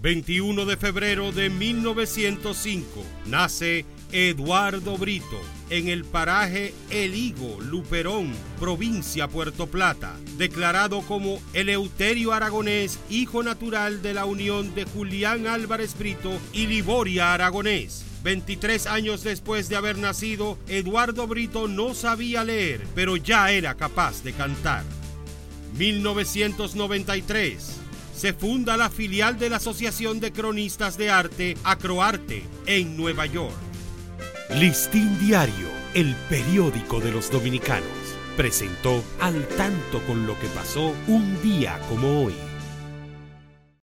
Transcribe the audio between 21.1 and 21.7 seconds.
Brito